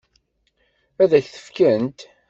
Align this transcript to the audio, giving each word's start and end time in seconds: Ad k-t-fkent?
Ad 1.01 1.11
k-t-fkent? 1.23 1.99